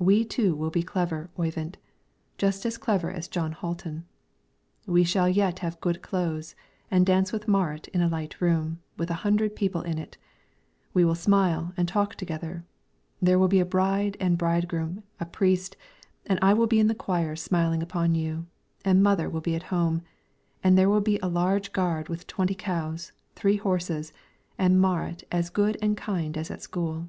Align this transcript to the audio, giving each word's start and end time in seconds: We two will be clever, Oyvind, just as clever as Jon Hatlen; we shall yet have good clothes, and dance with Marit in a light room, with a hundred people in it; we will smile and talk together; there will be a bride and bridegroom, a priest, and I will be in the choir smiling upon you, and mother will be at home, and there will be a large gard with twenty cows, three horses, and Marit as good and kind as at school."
We 0.00 0.24
two 0.24 0.54
will 0.54 0.70
be 0.70 0.84
clever, 0.84 1.28
Oyvind, 1.36 1.74
just 2.38 2.64
as 2.64 2.78
clever 2.78 3.10
as 3.10 3.26
Jon 3.26 3.50
Hatlen; 3.52 4.04
we 4.86 5.02
shall 5.02 5.28
yet 5.28 5.58
have 5.58 5.80
good 5.80 6.02
clothes, 6.02 6.54
and 6.88 7.04
dance 7.04 7.32
with 7.32 7.48
Marit 7.48 7.88
in 7.88 8.00
a 8.00 8.06
light 8.08 8.40
room, 8.40 8.78
with 8.96 9.10
a 9.10 9.14
hundred 9.26 9.56
people 9.56 9.80
in 9.82 9.98
it; 9.98 10.16
we 10.94 11.04
will 11.04 11.16
smile 11.16 11.72
and 11.76 11.88
talk 11.88 12.14
together; 12.14 12.64
there 13.20 13.40
will 13.40 13.48
be 13.48 13.58
a 13.58 13.64
bride 13.66 14.16
and 14.20 14.38
bridegroom, 14.38 15.02
a 15.18 15.26
priest, 15.26 15.76
and 16.26 16.38
I 16.40 16.54
will 16.54 16.68
be 16.68 16.78
in 16.78 16.86
the 16.86 16.94
choir 16.94 17.34
smiling 17.34 17.82
upon 17.82 18.14
you, 18.14 18.46
and 18.84 19.02
mother 19.02 19.28
will 19.28 19.40
be 19.40 19.56
at 19.56 19.64
home, 19.64 20.02
and 20.62 20.78
there 20.78 20.88
will 20.88 21.00
be 21.00 21.18
a 21.24 21.28
large 21.28 21.72
gard 21.72 22.08
with 22.08 22.28
twenty 22.28 22.54
cows, 22.54 23.10
three 23.34 23.56
horses, 23.56 24.12
and 24.58 24.80
Marit 24.80 25.24
as 25.32 25.50
good 25.50 25.76
and 25.82 25.96
kind 25.96 26.36
as 26.38 26.52
at 26.52 26.62
school." 26.62 27.08